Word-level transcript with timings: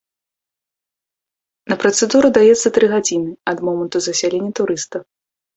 На 1.73 1.77
працэдуру 1.83 2.31
даецца 2.37 2.67
тры 2.79 2.85
гадзіны 2.95 3.31
ад 3.53 3.57
моманту 3.69 3.97
засялення 4.07 4.51
турыста. 4.63 4.97